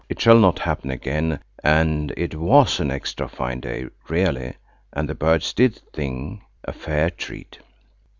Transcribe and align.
It 0.09 0.19
shall 0.19 0.39
not 0.39 0.57
happen 0.57 0.89
again, 0.89 1.41
and 1.63 2.11
it 2.17 2.33
was 2.33 2.79
an 2.79 2.89
extra 2.89 3.27
fine 3.29 3.59
day, 3.59 3.85
really, 4.09 4.55
and 4.91 5.07
the 5.07 5.13
birds 5.13 5.53
did 5.53 5.79
sing, 5.95 6.41
a 6.63 6.73
fair 6.73 7.11
treat.) 7.11 7.59